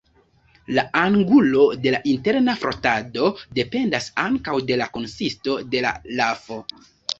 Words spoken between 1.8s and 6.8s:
de la interna frotado dependas ankaŭ de la konsisto de la lafo.